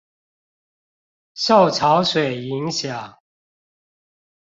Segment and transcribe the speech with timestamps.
[1.35, 3.17] 受潮水影響